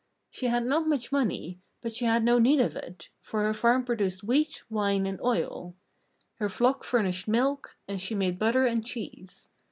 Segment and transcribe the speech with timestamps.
[0.31, 3.85] She had not much money, but she had no need of it, for her farm
[3.85, 5.75] produced wheat, wine, and oil;
[6.37, 9.49] her flocks furnished milk; and she made butter and cheese.